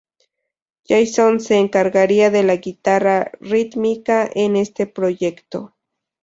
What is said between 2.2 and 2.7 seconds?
de la